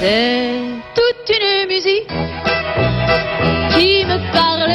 [0.00, 0.60] C'est
[0.94, 2.06] toute une musique
[3.74, 4.70] qui me parle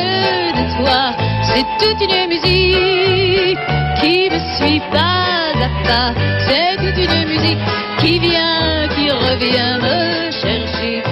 [0.53, 1.15] de toi.
[1.47, 3.57] C'est toute une musique
[4.01, 6.13] qui me suit pas à pas.
[6.45, 7.57] C'est toute une musique
[8.01, 11.03] qui vient, qui revient me chercher.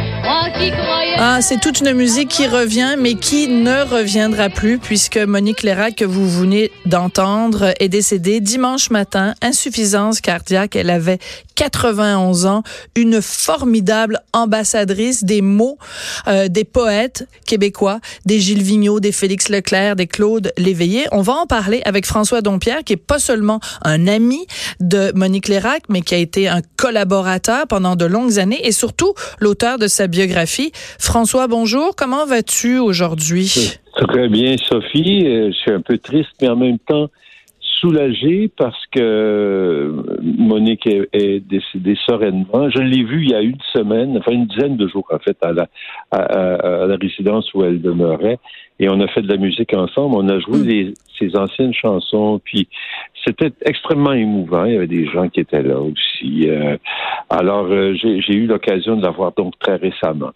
[0.59, 0.71] Qui.
[1.18, 5.96] Ah, c'est toute une musique qui revient, mais qui ne reviendra plus, puisque Monique Lérac,
[5.96, 10.76] que vous venez d'entendre, est décédée dimanche matin, insuffisance cardiaque.
[10.76, 11.20] Elle avait
[11.61, 12.63] 91 ans,
[12.95, 15.77] une formidable ambassadrice des mots
[16.27, 21.05] euh, des poètes québécois, des Gilles Vigneault, des Félix Leclerc, des Claude Léveillé.
[21.12, 24.48] On va en parler avec François Dompierre, qui est pas seulement un ami
[24.79, 29.13] de Monique Lérac, mais qui a été un collaborateur pendant de longues années et surtout
[29.40, 30.71] l'auteur de sa biographie.
[30.98, 31.96] François, bonjour.
[31.96, 33.77] Comment vas-tu aujourd'hui?
[33.96, 35.27] Très bien, Sophie.
[35.27, 37.12] Euh, Je suis un peu triste, mais en même temps
[37.82, 42.70] soulagé parce que Monique est, est décédée sereinement.
[42.70, 45.35] Je l'ai vue il y a une semaine, enfin une dizaine de jours en fait,
[45.41, 45.68] à la,
[46.12, 48.37] à, à- à la résidence où elle demeurait.
[48.79, 50.15] Et on a fait de la musique ensemble.
[50.18, 50.68] On a joué Mm.
[50.68, 52.40] les- ses anciennes chansons.
[52.43, 52.68] Puis
[53.26, 54.65] c'était extrêmement émouvant.
[54.65, 56.49] Il y avait des gens qui étaient là aussi.
[56.49, 56.77] Euh,
[57.29, 60.32] alors euh, j'ai eu l'occasion de la voir donc très récemment.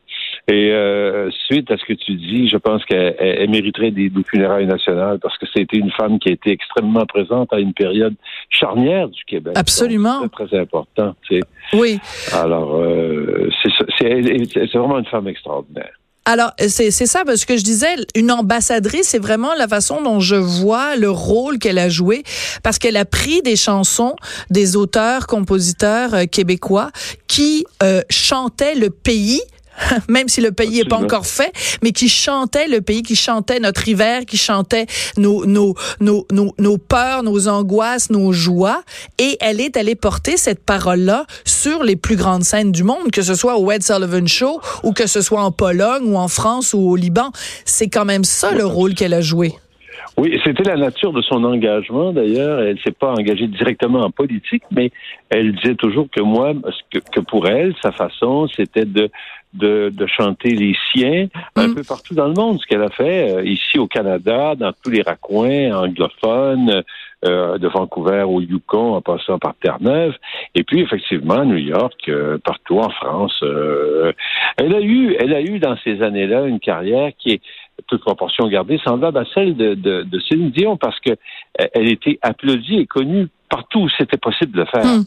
[0.48, 4.10] Et euh, suite à ce que tu dis, je pense qu'elle elle- elle mériterait des,
[4.10, 7.74] des funérailles nationales parce que c'était une femme qui a été extrêmement présente à une
[7.74, 8.14] période
[8.52, 9.54] charnière du Québec.
[9.58, 10.20] Absolument.
[10.22, 11.16] C'est très important.
[11.28, 11.42] Tu sais.
[11.74, 12.00] Oui.
[12.34, 14.22] Alors, euh, c'est ça- c'est
[14.54, 15.94] c'est vraiment une femme extraordinaire.
[16.28, 20.20] Alors, c'est c'est ça, parce que je disais, une ambassadrice, c'est vraiment la façon dont
[20.20, 22.24] je vois le rôle qu'elle a joué,
[22.64, 24.16] parce qu'elle a pris des chansons
[24.50, 26.90] des auteurs, compositeurs euh, québécois
[27.28, 29.42] qui euh, chantaient le pays.
[30.10, 33.60] Même si le pays n'est pas encore fait, mais qui chantait le pays, qui chantait
[33.60, 34.86] notre hiver, qui chantait
[35.18, 38.84] nos, nos, nos, nos, nos peurs, nos angoisses, nos joies.
[39.18, 43.22] Et elle est allée porter cette parole-là sur les plus grandes scènes du monde, que
[43.22, 46.74] ce soit au Ed Sullivan Show ou que ce soit en Pologne ou en France
[46.74, 47.32] ou au Liban.
[47.66, 49.56] C'est quand même ça le rôle qu'elle a joué.
[50.18, 52.62] Oui, c'était la nature de son engagement d'ailleurs.
[52.62, 54.90] Elle s'est pas engagée directement en politique, mais
[55.30, 56.54] elle disait toujours que moi,
[56.90, 59.10] que, que pour elle, sa façon, c'était de,
[59.54, 61.28] de, de chanter les siens
[61.58, 61.76] un Mm.
[61.76, 62.60] peu partout dans le monde.
[62.62, 66.84] Ce qu'elle a fait euh, ici au Canada, dans tous les raccoins anglophones,
[67.26, 70.14] euh, de Vancouver au Yukon, en passant par Terre-Neuve,
[70.54, 73.38] et puis effectivement à New York, euh, partout en France.
[73.44, 74.14] euh,
[74.58, 77.42] elle a eu, elle a eu dans ces années-là une carrière qui est
[77.88, 82.18] toute proportion gardée, semblable à celle de, de, Céline Dion, parce que euh, elle était
[82.22, 84.86] applaudie et connue partout où c'était possible de le faire.
[84.86, 85.04] Hmm.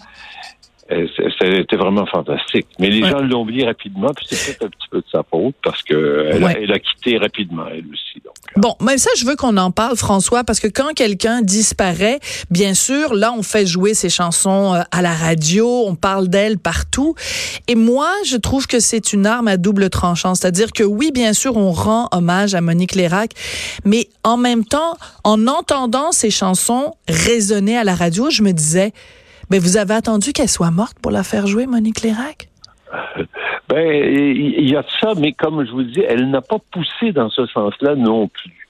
[0.91, 1.06] Euh,
[1.38, 2.66] C'était vraiment fantastique.
[2.78, 3.10] Mais les Ouais.
[3.10, 6.28] gens l'ont oublié rapidement, puis c'est peut-être un petit peu de sa faute, parce que
[6.32, 8.22] elle, a, elle a quitté rapidement, elle aussi.
[8.25, 8.34] Donc.
[8.56, 12.72] Bon, mais ça, je veux qu'on en parle, François, parce que quand quelqu'un disparaît, bien
[12.72, 17.15] sûr, là, on fait jouer ses chansons euh, à la radio, on parle d'elle partout.
[17.69, 20.34] Et moi, je trouve que c'est une arme à double tranchant.
[20.34, 23.32] C'est-à-dire que oui, bien sûr, on rend hommage à Monique Lérac,
[23.84, 28.93] mais en même temps, en entendant ces chansons résonner à la radio, je me disais,
[29.50, 32.48] ben, vous avez attendu qu'elle soit morte pour la faire jouer, Monique Lérac?
[33.69, 37.12] Ben, il y a de ça, mais comme je vous dis, elle n'a pas poussé
[37.12, 38.66] dans ce sens-là non plus.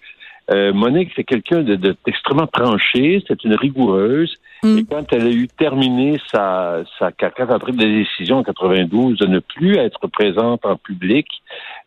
[0.50, 4.34] Euh, Monique, c'est quelqu'un de- de- d'extrêmement tranché, c'est une rigoureuse.
[4.64, 4.78] Mm.
[4.78, 8.42] Et quand elle a eu terminé sa, sa quand elle a pris la décision en
[8.42, 11.28] 92 de ne plus être présente en public,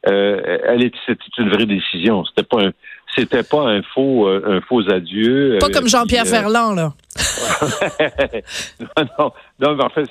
[0.08, 2.24] euh, elle était, c'était une vraie décision.
[2.24, 2.72] C'était pas un,
[3.14, 5.58] c'était pas un faux, euh, un faux adieu.
[5.60, 6.94] Pas comme Jean-Pierre Ferland, là.
[8.80, 10.06] non, non, non, mais en fait,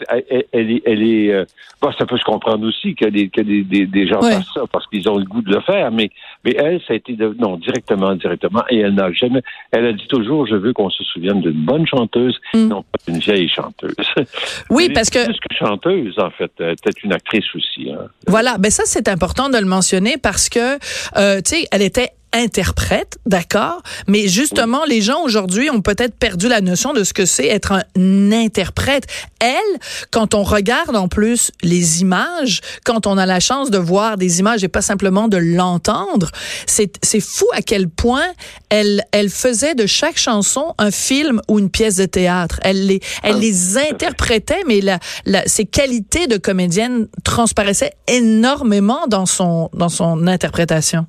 [0.53, 1.45] elle, est, elle est euh,
[1.81, 4.33] bon, ça peut se comprendre aussi que des, que des, des, des gens Ouais.
[4.33, 6.11] fassent ça parce qu'ils ont le goût de le faire, mais,
[6.45, 9.41] mais elle, ça a été de, non, directement, directement, et elle n'a jamais,
[9.73, 12.69] elle a dit toujours, je veux qu'on se souvienne d'une bonne chanteuse, Mm.
[12.69, 13.95] non pas d'une vieille chanteuse.
[14.71, 18.07] Oui, Elle parce était que plus que chanteuse, en fait, était une actrice aussi, hein.
[18.27, 20.75] Voilà, ben ça c'est important de le mentionner parce que
[21.17, 26.49] euh, tu sais, elle était interprète, d'accord, mais justement, les gens aujourd'hui ont peut-être perdu
[26.49, 29.07] la notion de ce que c'est être un interprète.
[29.41, 29.81] Elle,
[30.11, 34.41] quand on regarde en plus les images, quand on a la chance de voir des
[34.41, 36.31] images et pas simplement de l'entendre,
[36.67, 38.27] c'est c'est fou à quel point
[38.69, 42.61] elle elle faisait de chaque chanson un film ou une pièce de théâtre.
[42.63, 49.07] Elle les elle Ah, les interprétait, mais la, la ses qualités de comédienne transparaissaient énormément
[49.09, 51.07] dans son dans son interprétation.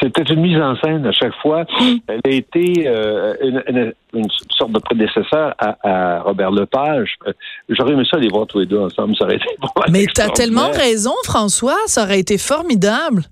[0.00, 1.64] C'était une mise en scène à chaque fois.
[2.08, 7.16] Elle a été euh, une, une- une sorte de prédécesseur à, à Robert Lepage.
[7.26, 7.32] Euh,
[7.68, 9.14] J'aurais aimé ça les voir tous les deux ensemble.
[9.16, 9.46] Ça aurait été
[9.90, 13.22] Mais t'as tellement raison, François, ça aurait été formidable.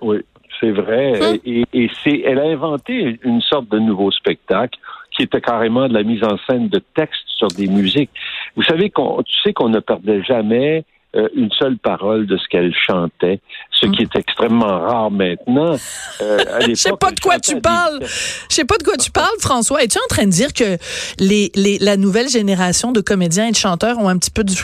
[0.00, 0.18] Oui,
[0.58, 1.20] c'est vrai.
[1.22, 1.38] Hum.
[1.44, 4.78] Et, et c'est, elle a inventé une sorte de nouveau spectacle
[5.14, 8.10] qui était carrément de la mise en scène de textes sur des musiques.
[8.56, 10.84] Vous savez qu'on, tu sais qu'on ne perdait jamais
[11.16, 13.40] euh, une seule parole de ce qu'elle chantait,
[13.72, 15.76] ce qui est extrêmement rare maintenant.
[16.20, 17.98] Euh, Je sais pas de quoi tu des- parles.
[18.02, 19.82] Je sais pas de quoi tu parles, François.
[19.82, 20.76] Es-tu en train de dire que
[21.18, 24.54] les, les, la nouvelle génération de comédiens et de chanteurs ont un petit peu du?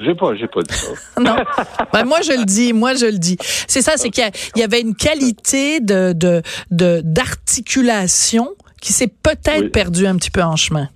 [0.00, 0.88] J'ai pas, j'ai pas dit ça.
[1.20, 1.36] Non.
[1.92, 2.72] Ben, moi, je le dis.
[2.72, 3.36] Moi, je le dis.
[3.66, 4.24] C'est ça, c'est qu'il
[4.56, 8.48] y avait une qualité de, de, de, d'articulation
[8.80, 9.68] qui s'est peut-être Oui.
[9.70, 10.88] perdue un petit peu en chemin.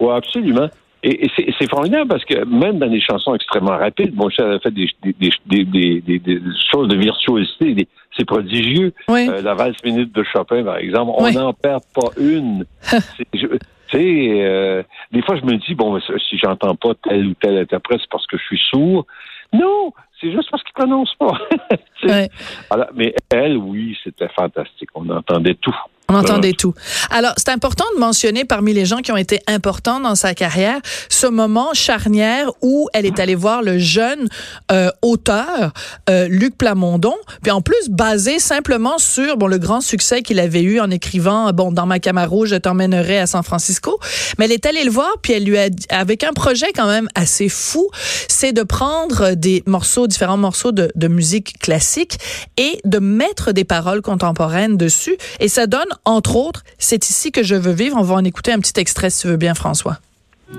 [0.00, 0.68] Oui, absolument.
[1.02, 4.46] Et, et c'est, c'est formidable parce que même dans des chansons extrêmement rapides, mon cher
[4.50, 5.14] a fait des, des,
[5.46, 6.40] des, des,
[6.72, 8.92] choses de virtuosité, des- c'est prodigieux.
[9.08, 9.28] Oui.
[9.28, 11.34] Euh, la valse minute de Chopin, par exemple, on Oui.
[11.34, 12.64] n'en perd pas une.
[12.82, 13.46] C'est- je-
[13.90, 17.56] Tu sais, euh, des fois, je me dis, bon, si j'entends pas tel ou tel
[17.58, 19.06] interprète, c'est parce que je suis sourd.
[19.54, 21.32] Non, c'est juste parce qu'ils prononcent pas.
[22.04, 22.30] Ouais.
[22.70, 24.88] Alors, mais elle, oui, c'était fantastique.
[24.94, 25.74] On entendait tout.
[26.10, 26.72] On entendait tout.
[27.10, 30.78] Alors, c'est important de mentionner parmi les gens qui ont été importants dans sa carrière
[31.10, 34.26] ce moment charnière où elle est allée voir le jeune
[34.72, 35.72] euh, auteur
[36.08, 40.62] euh, Luc Plamondon, puis en plus basé simplement sur bon le grand succès qu'il avait
[40.62, 43.98] eu en écrivant bon dans ma Camaro je t'emmènerai à San Francisco,
[44.38, 46.86] mais elle est allée le voir puis elle lui a dit- avec un projet quand
[46.88, 47.86] même assez fou,
[48.28, 52.18] c'est de prendre des morceaux différents morceaux de, de musique classique
[52.56, 57.42] et de mettre des paroles contemporaines dessus et ça donne entre autres c'est ici que
[57.42, 57.96] je veux vivre.
[57.98, 59.98] On va en écouter un petit extrait si tu veux bien François.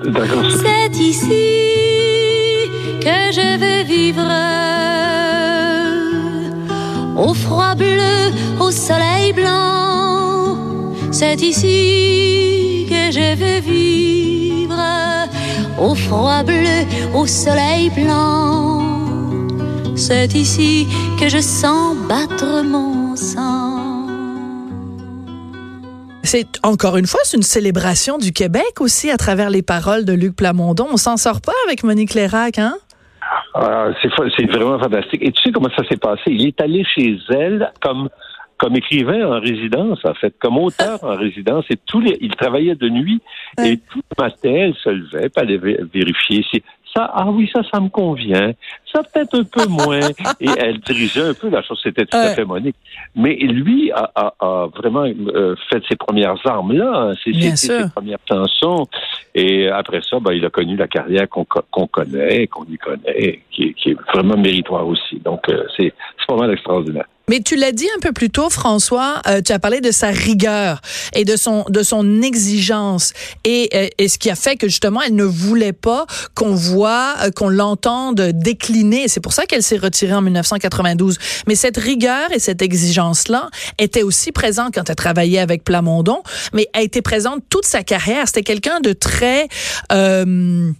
[0.03, 0.43] D'accord.
[0.61, 1.27] C'est ici
[3.01, 4.29] que je veux vivre.
[7.17, 10.93] Au froid bleu, au soleil blanc.
[11.11, 14.79] C'est ici que je veux vivre.
[15.79, 16.85] Au froid bleu,
[17.15, 19.18] au soleil blanc.
[19.99, 20.87] C'est ici
[21.19, 24.07] que je sens battre mon sang.
[26.23, 30.13] C'est encore une fois, c'est une célébration du Québec aussi à travers les paroles de
[30.13, 30.87] Luc Plamondon.
[30.89, 32.75] On s'en sort pas avec Monique Lérac, hein?
[33.53, 35.21] Ah, c'est vraiment fantastique.
[35.21, 36.21] Et tu sais comment ça s'est passé?
[36.27, 38.07] Il est allé chez elle comme
[38.57, 41.65] comme écrivain en résidence, en fait, comme auteur en résidence.
[41.69, 43.21] Et tous les, il travaillait de nuit
[43.63, 46.61] et tout le matin, elle se levait, puis allait vé- vérifier si
[46.93, 48.51] ça, ah oui, ça, ça me convient.
[48.91, 49.99] Ça peut-être un peu moins.
[50.39, 51.79] et elle dirigeait un peu la chose.
[51.83, 52.75] C'était tout à fait Monique.
[53.15, 56.91] Mais lui a, a- a vraiment euh, fait ses premières armes là.
[57.11, 57.13] hein.
[57.55, 57.79] Sûr.
[57.81, 58.87] ses premières chansons.
[59.35, 62.77] Et après ça, ben, il a connu la carrière qu'on co- qu'on connaît, qu'on y
[62.77, 65.19] connaît, qui, est- qui est vraiment méritoire aussi.
[65.23, 65.93] Donc, euh, c'est
[66.27, 67.05] pas mal extraordinaire.
[67.29, 69.21] Mais tu l'as dit un peu plus tôt, François.
[69.27, 70.81] euh, tu as parlé de sa rigueur
[71.15, 73.13] et de son de son exigence
[73.45, 73.69] et,
[73.99, 78.19] et ce qui a fait que justement elle ne voulait pas qu'on voit, qu'on l'entende
[78.33, 78.78] décliner.
[79.07, 81.17] C'est pour ça qu'elle s'est retirée en 1992.
[81.47, 86.21] Mais cette rigueur et cette exigence là était aussi présente quand elle travaillait avec Plamondon,
[86.53, 88.27] mais a été présente toute sa carrière.
[88.27, 89.47] C'était quelqu'un de très
[89.91, 90.71] euh,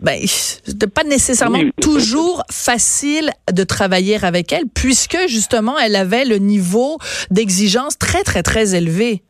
[0.00, 0.18] ben,
[0.66, 1.72] de pas nécessairement Oui.
[1.80, 6.98] toujours facile de travailler avec elle, puisque justement, elle avait le niveau
[7.30, 9.22] d'exigence très, très, très élevé.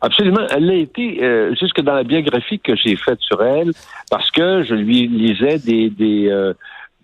[0.00, 0.46] Absolument.
[0.50, 3.70] Elle a été euh, jusque dans la biographie que j'ai faite sur elle,
[4.10, 6.52] parce que je lui lisais des des euh,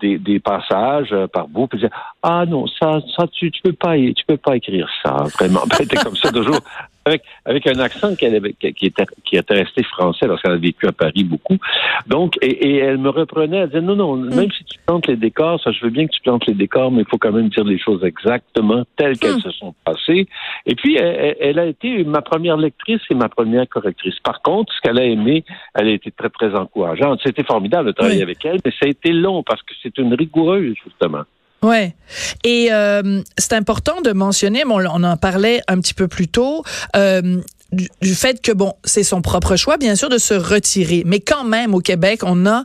[0.00, 1.90] des, des passages euh, par bout, puis disais
[2.23, 5.61] ah non ça ça tu tu peux pas tu peux pas écrire ça vraiment.
[5.71, 6.59] Ben, était comme ça toujours
[7.04, 10.87] avec avec un accent qu'elle avait qui était qui était resté français lorsqu'elle a vécu
[10.87, 11.59] à Paris beaucoup.
[12.07, 15.16] Donc et, et elle me reprenait, elle disait non non même si tu plantes les
[15.16, 17.49] décors, ça je veux bien que tu plantes les décors, mais il faut quand même
[17.49, 19.40] dire les choses exactement telles qu'elles Hmm.
[19.40, 20.26] se sont passées.
[20.66, 24.19] Et puis, elle, elle- a été ma première lectrice et ma première correctrice.
[24.25, 27.21] Par contre, ce qu'elle a aimé, elle a été très, très encourageante.
[27.25, 30.14] C'était formidable de travailler avec elle, mais ça a été long parce que c'est une
[30.14, 31.23] rigoureuse, justement.
[31.62, 31.95] Ouais.
[32.43, 36.64] Et euh, c'est important de mentionner, bon, on en parlait un petit peu plus tôt.
[36.97, 37.40] euh,
[37.73, 41.03] du, du fait que bon, c'est son propre choix, bien sûr, de se retirer.
[41.07, 42.65] Mais quand même, au Québec, on a,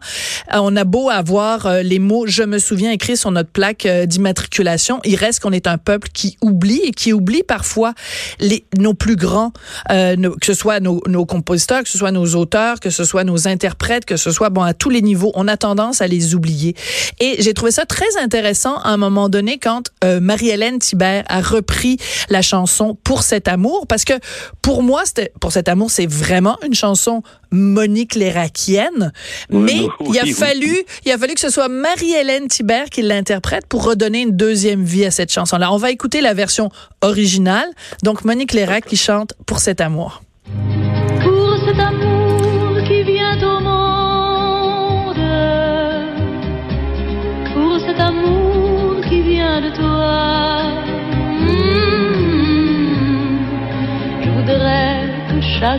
[0.53, 4.05] on a beau avoir euh, les mots "je me souviens" écrits sur notre plaque euh,
[4.05, 7.93] d'immatriculation, il reste qu'on est un peuple qui oublie et qui oublie parfois
[8.39, 9.51] les nos plus grands,
[9.91, 13.23] euh, que ce soit nos, nos compositeurs, que ce soit nos auteurs, que ce soit
[13.23, 16.35] nos interprètes, que ce soit bon à tous les niveaux, on a tendance à les
[16.35, 16.75] oublier.
[17.19, 21.41] Et j'ai trouvé ça très intéressant à un moment donné quand euh, Marie-Hélène Thibert a
[21.41, 21.97] repris
[22.29, 24.13] la chanson Pour cet amour, parce que
[24.61, 27.21] pour moi, c'était Pour cet amour, c'est vraiment une chanson
[27.51, 29.11] Monique Léraquienne,
[29.49, 30.33] mais oui, il a oui.
[30.33, 34.83] fallu, il a fallu que ce soit Marie-Hélène Thibert qui l'interprète pour redonner une deuxième
[34.83, 35.71] vie à cette chanson-là.
[35.71, 36.69] On va écouter la version
[37.01, 37.67] originale,
[38.03, 40.21] donc Monique Lérac qui chante Pour cet amour.
[41.23, 42.24] pour cet amour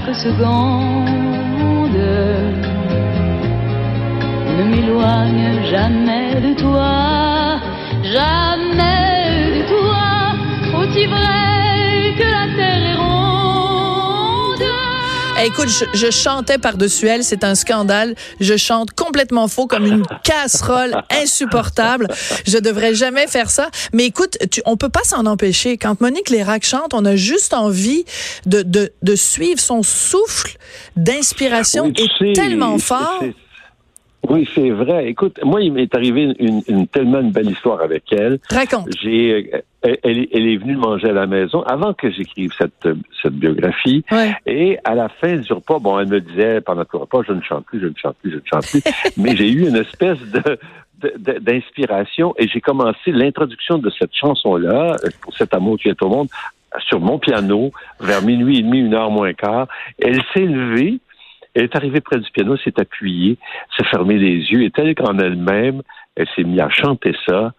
[0.04, 1.06] chaque seconde
[4.58, 7.60] ne m'éloigne jamais de toi,
[8.02, 10.78] jamais de toi.
[10.78, 11.06] Aussi
[15.44, 18.14] Écoute, je, je chantais par-dessus elle, c'est un scandale.
[18.40, 22.08] Je chante complètement faux, comme une casserole insupportable.
[22.46, 23.68] Je devrais jamais faire ça.
[23.92, 25.76] Mais écoute, tu, on peut pas s'en empêcher.
[25.76, 28.04] Quand Monique Lérac chante, on a juste envie
[28.46, 30.56] de, de, de suivre son souffle
[30.96, 33.22] d'inspiration Oui, est sais, tellement fort.
[34.28, 35.08] Oui, c'est vrai.
[35.08, 38.38] Écoute, moi, il m'est arrivé une, une tellement une belle histoire avec elle.
[38.50, 38.88] Raconte.
[39.02, 42.88] J'ai, euh, elle, elle est- venue manger à la maison avant que j'écrive cette,
[43.22, 44.04] cette biographie.
[44.10, 44.34] Ouais.
[44.46, 47.32] Et à la fin du repas, bon, elle me disait pendant tout le repas, je
[47.32, 48.82] ne chante plus, je ne chante plus, je ne chante plus.
[49.16, 50.58] Mais j'ai eu une espèce de-
[51.40, 56.08] d'inspiration et j'ai commencé l'introduction de cette chanson-là, euh, pour cet amour qui est au
[56.08, 56.28] monde,
[56.88, 59.66] sur mon piano vers minuit et demi, une heure moins quart.
[59.98, 60.98] Elle s'est levée,
[61.56, 63.38] elle est arrivée près du piano, s'est appuyée,
[63.76, 65.82] s'est fermée les yeux et telle qu'en elle-même,
[66.14, 67.54] elle s'est mise à chanter ça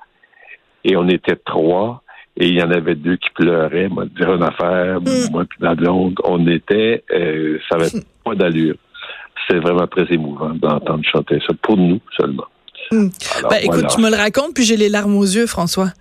[0.83, 2.03] et on était trois.
[2.39, 3.87] Et il y en avait deux qui pleuraient.
[3.87, 5.31] Moi, dire une affaire, Mm.
[5.31, 7.89] moi puis ma blonde, on était, euh, ça avait
[8.23, 8.75] pas d'allure.
[9.49, 12.45] C'est vraiment très émouvant d'entendre chanter ça pour nous seulement.
[12.91, 13.07] Mm.
[13.37, 15.91] Alors, Ben, écoute, tu me le racontes, puis j'ai les larmes aux yeux, François.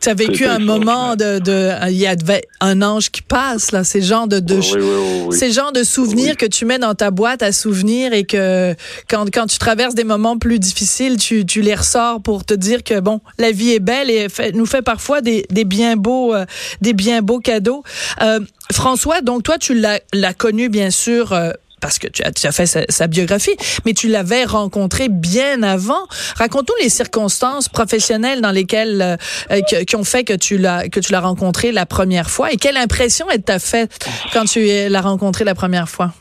[0.00, 2.16] Tu as vécu un moment de, de, il y a
[2.60, 3.84] un ange qui passe, là.
[3.84, 5.36] C'est le genre de, de, Oui, oui, oui, oui.
[5.38, 8.74] C'est le genre de souvenirs que tu mets dans ta boîte à souvenirs et que
[9.08, 12.82] quand, quand tu traverses des moments plus difficiles, tu, tu les ressors pour te dire
[12.82, 16.34] que bon, la vie est belle et fait, nous fait parfois des, des bien beaux
[16.34, 16.44] euh,
[16.80, 17.84] des bien beaux cadeaux.
[18.22, 18.40] Euh,
[18.72, 21.52] François, donc toi tu l'as l'as connu bien sûr euh,
[21.84, 26.06] parce que tu as, tu fait sa, biographie, mais tu l'avais rencontré bien avant.
[26.38, 29.18] Raconte-nous les circonstances professionnelles dans lesquelles
[29.50, 32.56] euh, qui, ont fait que tu l'as que tu l'as rencontré la première fois et
[32.56, 33.92] quelle impression elle t'a fait
[34.32, 36.14] quand tu l'as rencontré la première fois?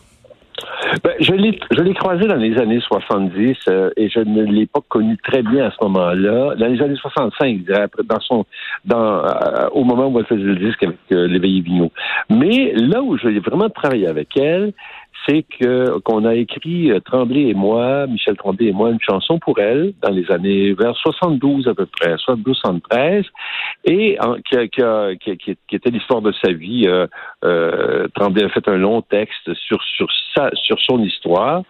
[1.03, 4.67] Ben, je l'ai, je l'ai croisé dans les années 70 euh, et je ne l'ai
[4.67, 6.55] pas connu très bien à ce moment-là.
[6.55, 8.45] Dans les années 65, je dirais, après, dans son,
[8.85, 11.91] dans, euh, au moment où elle faisait le disque avec euh, l'éveillé Vigneault.
[12.29, 14.73] Mais là où j'ai vraiment travaillé avec elle,
[15.27, 19.39] c'est que qu'on a écrit euh, Tremblay et moi, Michel Tremblay et moi, une chanson
[19.39, 23.25] pour elle dans les années vers 72 à peu près, 72-73,
[23.85, 26.87] et en- qui, qui, qui- qui était l'histoire de sa vie.
[26.87, 27.07] Euh,
[27.45, 31.63] euh, Tremblay a fait un long texte sur sur sa sur son histoire.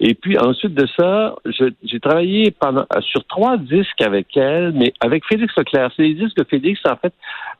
[0.00, 1.36] Et puis ensuite de ça,
[1.84, 5.92] j'ai travaillé pendant sur trois disques avec elle, mais avec Félix Leclerc.
[5.96, 7.14] C'est les disques de Félix, en fait,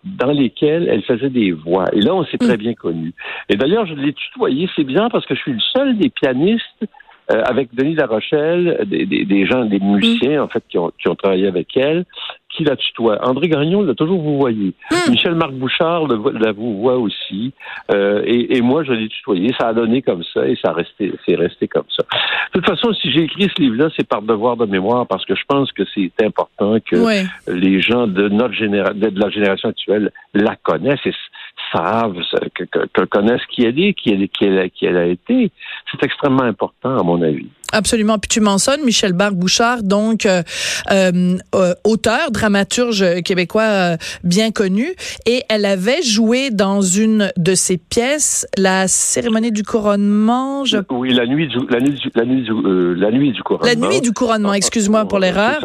[0.05, 1.87] dans lesquels elle faisait des voix.
[1.93, 3.15] Et là, on s'est très bien connus.
[3.49, 4.69] Et d'ailleurs, je l'ai tutoyé.
[4.75, 6.85] C'est bizarre parce que je suis le seul des pianistes
[7.31, 11.09] euh, avec Denis Larochelle, des, des, des gens, des musiciens, en fait, qui ont, qui
[11.09, 12.05] ont travaillé avec elle,
[12.51, 13.19] qui la tutoie?
[13.27, 14.75] André Gagnon l'a toujours vous voyez.
[15.11, 17.53] Michel Marc Bouchard le, la vous voit aussi.
[17.91, 19.53] Euh, et, et moi, je l'ai tutoyé.
[19.59, 22.05] Ça a donné comme ça et ça a resté, c'est resté comme ça.
[22.55, 25.35] De toute façon, si j'ai écrit ce livre-là, c'est par devoir de mémoire parce que
[25.35, 26.97] je pense que c'est important que
[27.51, 31.13] les gens de notre génération, de la génération actuelle la connaissent et
[31.75, 32.17] savent,
[32.55, 35.51] que, connaissent qui elle est, qui qui qui elle a été.
[35.91, 37.49] C'est extrêmement important, à mon avis.
[37.75, 38.19] Absolument.
[38.19, 40.43] Puis tu mentionnes Michel Barque Bouchard, donc euh,
[40.93, 44.95] euh, euh, auteur, dramaturge québécois euh, bien connu,
[45.27, 50.65] et elle avait joué dans une de ses pièces la cérémonie du couronnement.
[50.65, 50.79] Je...
[50.91, 53.67] Oui, la nuit du, la nuit du, la nuit du, euh, la nuit du couronnement.
[53.67, 55.59] La nuit du couronnement, excuse-moi pour l'erreur.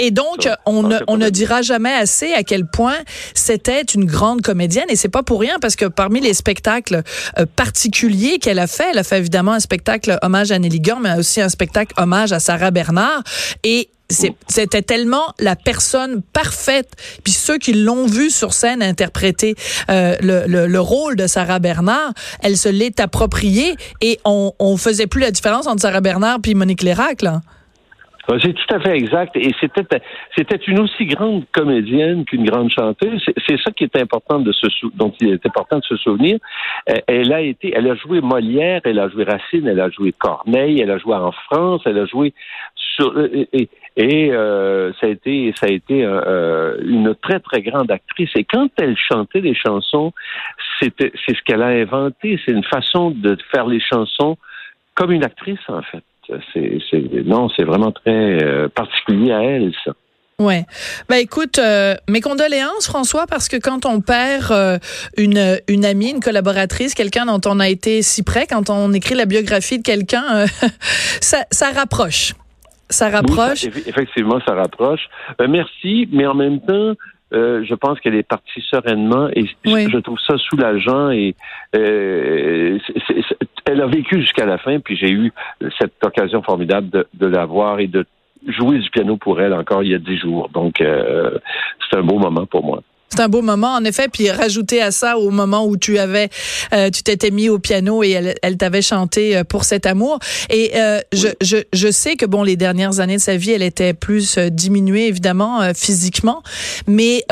[0.00, 2.98] Et donc, on, ne, on ne dira jamais assez à quel point
[3.34, 4.86] c'était une grande comédienne.
[4.88, 7.02] Et c'est pas pour rien, parce que parmi les spectacles
[7.38, 11.02] euh, particuliers qu'elle a fait, elle a fait évidemment un spectacle hommage à Nelly Gorm,
[11.02, 13.22] mais aussi un spectacle hommage à Sarah Bernard.
[13.64, 16.90] Et c'était tellement la personne parfaite.
[17.24, 19.54] Puis ceux qui l'ont vu sur scène interpréter
[19.90, 25.06] euh, le, le, rôle de Sarah Bernard, elle se l'est appropriée et on, on faisait
[25.06, 27.42] plus la différence entre Sarah Bernard puis Monique Lérac, là.
[28.36, 29.36] C'est tout à fait exact.
[29.36, 29.86] Et c'était,
[30.36, 33.24] c'était une aussi grande comédienne qu'une grande chanteuse.
[33.46, 36.38] C'est, ça qui est important de se, dont il est important de se souvenir.
[36.90, 40.12] Euh, elle a été, elle a joué Molière, elle a joué Racine, elle a joué
[40.12, 42.34] Corneille, elle a joué en France, elle a joué
[42.74, 47.90] sur, euh, et, et euh, ça a été, ça a été une très très grande
[47.90, 48.30] actrice.
[48.36, 50.12] Et quand elle chantait des chansons,
[50.80, 52.38] c'était, c'est ce qu'elle a inventé.
[52.44, 54.36] C'est une façon de faire les chansons
[54.94, 56.02] comme une actrice en fait
[56.52, 59.92] c'est, non, c'est vraiment très euh, particulier à elle, ça.
[60.40, 60.66] Ouais.
[61.08, 64.78] Ben écoute, euh, mes condoléances François parce que quand on perd euh,
[65.16, 69.16] une une amie, une collaboratrice, quelqu'un dont on a été si près, quand on écrit
[69.16, 70.46] la biographie de quelqu'un,
[71.20, 72.34] ça ça rapproche.
[72.88, 73.64] Ça rapproche.
[73.64, 75.08] effectivement, ça rapproche.
[75.40, 76.94] merci, mais en même temps,
[77.34, 81.34] euh, je pense qu'elle est partie sereinement et je trouve ça soulageant et
[81.76, 82.78] euh,
[83.68, 85.32] elle a vécu jusqu'à la fin puis j'ai eu
[85.78, 88.06] cette occasion formidable de, de la voir et de
[88.46, 91.38] jouer du piano pour elle encore il y a dix jours donc euh,
[91.90, 92.82] c'est un beau moment pour moi.
[93.10, 94.08] C'est un beau moment, en effet.
[94.12, 96.28] Puis rajouter à ça au moment où tu avais,
[96.74, 100.18] euh, tu t'étais mis au piano et elle, elle t'avait chanté euh, pour cet amour.
[100.50, 103.62] Et euh, je, je, je sais que bon, les dernières années de sa vie, elle
[103.62, 106.42] était plus diminuée évidemment physiquement,
[106.86, 107.24] mais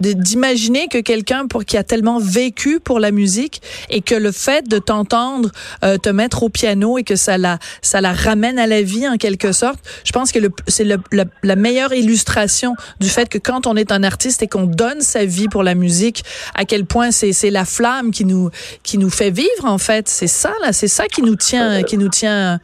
[0.00, 4.68] d'imaginer que quelqu'un pour qui a tellement vécu pour la musique et que le fait
[4.68, 5.50] de t'entendre
[5.84, 9.06] euh, te mettre au piano et que ça la ça la ramène à la vie
[9.06, 13.76] en quelque sorte, je pense que c'est la meilleure illustration du fait que quand on
[13.76, 17.32] est un artiste et qu'on donne sa vie pour la musique, à quel point c'est
[17.32, 18.50] c'est la flamme qui nous
[18.82, 21.98] qui nous fait vivre en fait, c'est ça là, c'est ça qui nous tient qui
[21.98, 22.60] nous tient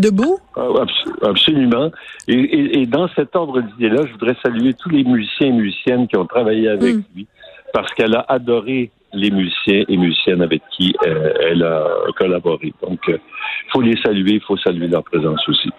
[0.00, 0.38] debout?
[0.56, 0.68] Ah,
[1.22, 1.90] absolument.
[2.28, 6.26] Et, dans cet ordre d'idées-là, je voudrais saluer tous les musiciens et musiciennes qui ont
[6.26, 7.02] travaillé avec hmm.
[7.14, 7.26] lui,
[7.72, 11.86] parce qu'elle a adoré les musiciens et musiciennes avec qui euh, elle a
[12.16, 12.72] collaboré.
[12.82, 13.18] Donc, il euh,
[13.72, 15.70] faut les saluer, il faut saluer leur présence aussi.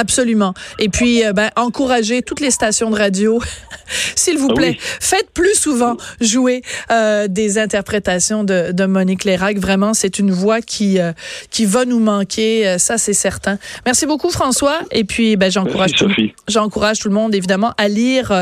[0.00, 0.54] Absolument.
[0.78, 3.38] Et puis, euh, ben, encourager toutes les stations de radio,
[4.16, 4.78] s'il vous ah plaît.
[4.80, 9.58] Faites plus souvent jouer euh, des interprétations de, de Monique Lérac.
[9.58, 11.12] Vraiment, c'est une voix qui euh,
[11.50, 13.58] qui va nous manquer, ça c'est certain.
[13.84, 14.80] Merci beaucoup François.
[14.90, 16.10] Et puis, ben, j'encourage tout,
[16.48, 18.32] j'encourage tout le monde évidemment à lire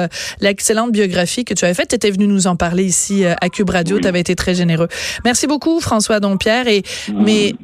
[0.40, 1.88] l'excellente biographie que tu avais faite.
[1.88, 3.98] Tu étais venu nous en parler ici à Cube Radio.
[3.98, 4.88] Tu avais été très généreux.
[5.24, 6.68] Merci beaucoup François Dompierre.
[6.68, 7.56] Et mais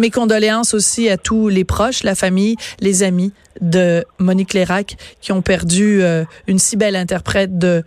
[0.00, 5.32] mes condoléances aussi à tous les proches, la famille, les amis de Monique Lérac qui
[5.32, 7.84] ont perdu euh, une si belle interprète de,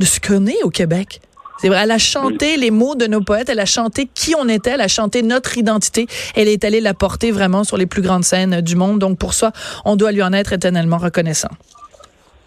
[0.00, 1.20] de ce qu'on est au Québec.
[1.58, 4.48] C'est vrai, elle a chanté les mots de nos poètes, elle a chanté qui on
[4.48, 6.08] était, elle a chanté notre identité.
[6.34, 8.98] Elle est allée la porter vraiment sur les plus grandes scènes du monde.
[8.98, 9.52] Donc pour ça,
[9.84, 11.50] on doit lui en être éternellement reconnaissant.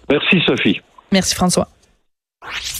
[0.10, 0.82] Merci Sophie.
[1.14, 1.70] Merci François.